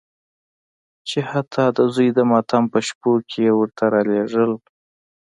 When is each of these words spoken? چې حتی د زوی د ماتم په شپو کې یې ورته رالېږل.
چې 1.07 1.19
حتی 1.29 1.65
د 1.77 1.79
زوی 1.93 2.09
د 2.17 2.19
ماتم 2.31 2.63
په 2.73 2.79
شپو 2.87 3.11
کې 3.29 3.39
یې 3.45 3.51
ورته 3.59 3.83
رالېږل. 3.93 4.51